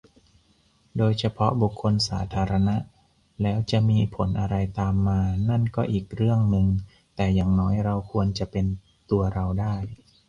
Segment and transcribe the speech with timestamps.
[0.97, 2.77] โดยเฉพาะบุคคลสาธารณะ
[3.41, 6.67] แล้วจะมีผลอะไรตามมานั่นก็อีกเรื่องนึง
[7.15, 8.65] แต่อย่างน้อยเราควรจะเป็น
[9.11, 9.75] ตัวเราได้